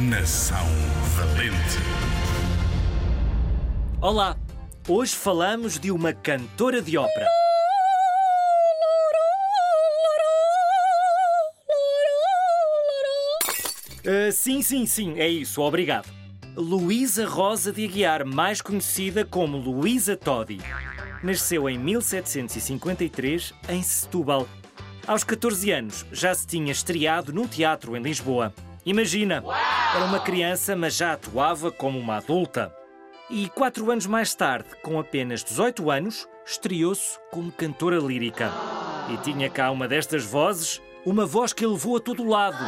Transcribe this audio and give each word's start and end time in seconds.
Nação 0.00 0.66
Valente. 1.14 1.78
Olá! 4.00 4.36
Hoje 4.88 5.14
falamos 5.14 5.78
de 5.78 5.92
uma 5.92 6.12
cantora 6.12 6.82
de 6.82 6.98
ópera. 6.98 7.28
Uh, 14.00 14.32
sim, 14.32 14.62
sim, 14.62 14.84
sim, 14.84 15.14
é 15.16 15.28
isso, 15.28 15.62
obrigado. 15.62 16.10
Luísa 16.56 17.24
Rosa 17.24 17.72
de 17.72 17.84
Aguiar, 17.84 18.26
mais 18.26 18.60
conhecida 18.60 19.24
como 19.24 19.58
Luísa 19.58 20.16
Todi. 20.16 20.58
Nasceu 21.22 21.68
em 21.68 21.78
1753 21.78 23.54
em 23.68 23.80
Setúbal. 23.80 24.48
Aos 25.06 25.22
14 25.22 25.70
anos 25.70 26.04
já 26.10 26.34
se 26.34 26.48
tinha 26.48 26.72
estreado 26.72 27.32
num 27.32 27.46
teatro 27.46 27.96
em 27.96 28.02
Lisboa. 28.02 28.52
Imagina, 28.86 29.42
era 29.94 30.04
uma 30.04 30.20
criança, 30.20 30.76
mas 30.76 30.94
já 30.94 31.14
atuava 31.14 31.72
como 31.72 31.98
uma 31.98 32.18
adulta. 32.18 32.70
E 33.30 33.48
quatro 33.48 33.90
anos 33.90 34.04
mais 34.04 34.34
tarde, 34.34 34.68
com 34.82 35.00
apenas 35.00 35.42
18 35.42 35.90
anos, 35.90 36.28
estreou-se 36.44 37.18
como 37.30 37.50
cantora 37.50 37.96
lírica. 37.96 38.52
E 39.10 39.16
tinha 39.18 39.48
cá 39.48 39.70
uma 39.70 39.88
destas 39.88 40.24
vozes, 40.24 40.82
uma 41.06 41.24
voz 41.24 41.54
que 41.54 41.66
levou 41.66 41.96
a 41.96 42.00
todo 42.00 42.28
lado. 42.28 42.62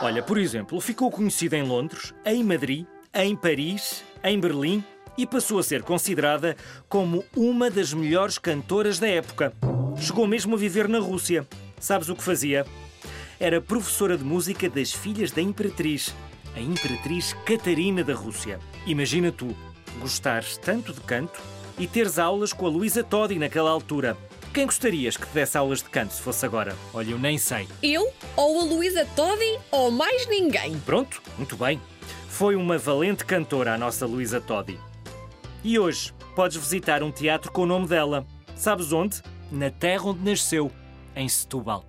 Olha, 0.00 0.22
por 0.22 0.38
exemplo, 0.38 0.80
ficou 0.80 1.10
conhecida 1.10 1.56
em 1.56 1.64
Londres, 1.64 2.14
em 2.24 2.44
Madrid, 2.44 2.86
em 3.12 3.34
Paris, 3.34 4.04
em 4.22 4.38
Berlim 4.38 4.84
e 5.16 5.26
passou 5.26 5.58
a 5.58 5.62
ser 5.64 5.82
considerada 5.82 6.56
como 6.88 7.24
uma 7.36 7.68
das 7.68 7.92
melhores 7.92 8.38
cantoras 8.38 9.00
da 9.00 9.08
época. 9.08 9.52
Chegou 9.96 10.28
mesmo 10.28 10.54
a 10.54 10.58
viver 10.58 10.88
na 10.88 11.00
Rússia. 11.00 11.44
Sabes 11.80 12.08
o 12.08 12.14
que 12.14 12.22
fazia? 12.22 12.64
Era 13.40 13.60
professora 13.60 14.18
de 14.18 14.24
música 14.24 14.68
das 14.68 14.92
filhas 14.92 15.30
da 15.30 15.40
Imperatriz, 15.40 16.12
a 16.56 16.60
Imperatriz 16.60 17.36
Catarina 17.44 18.02
da 18.02 18.12
Rússia. 18.12 18.58
Imagina 18.84 19.30
tu, 19.30 19.54
gostares 20.00 20.56
tanto 20.58 20.92
de 20.92 21.00
canto 21.02 21.40
e 21.78 21.86
teres 21.86 22.18
aulas 22.18 22.52
com 22.52 22.66
a 22.66 22.68
Luísa 22.68 23.04
Todi 23.04 23.38
naquela 23.38 23.70
altura. 23.70 24.16
Quem 24.52 24.66
gostarias 24.66 25.16
que 25.16 25.24
te 25.24 25.34
desse 25.34 25.56
aulas 25.56 25.80
de 25.80 25.88
canto 25.88 26.14
se 26.14 26.20
fosse 26.20 26.44
agora? 26.44 26.74
Olha, 26.92 27.12
eu 27.12 27.18
nem 27.18 27.38
sei. 27.38 27.68
Eu, 27.80 28.12
ou 28.34 28.60
a 28.60 28.64
Luísa 28.64 29.06
Todi, 29.14 29.60
ou 29.70 29.92
mais 29.92 30.26
ninguém. 30.26 30.76
Pronto, 30.80 31.22
muito 31.36 31.56
bem. 31.56 31.80
Foi 32.28 32.56
uma 32.56 32.76
valente 32.76 33.24
cantora 33.24 33.74
a 33.74 33.78
nossa 33.78 34.04
Luísa 34.04 34.40
Todi. 34.40 34.80
E 35.62 35.78
hoje 35.78 36.12
podes 36.34 36.56
visitar 36.56 37.04
um 37.04 37.12
teatro 37.12 37.52
com 37.52 37.62
o 37.62 37.66
nome 37.66 37.86
dela. 37.86 38.26
Sabes 38.56 38.92
onde? 38.92 39.22
Na 39.52 39.70
terra 39.70 40.06
onde 40.06 40.28
nasceu, 40.28 40.72
em 41.14 41.28
Setúbal. 41.28 41.84